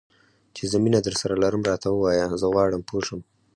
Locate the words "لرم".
1.43-1.61